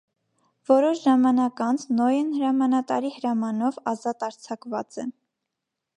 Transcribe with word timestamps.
Որոշ 0.69 1.01
ժամանակ 1.03 1.61
անց, 1.65 1.83
նոյն 1.99 2.33
հրամանատարի 2.39 3.13
հրամանով, 3.19 3.81
ազատ 3.95 4.29
արձակուած 4.31 4.99
է։ 5.05 5.11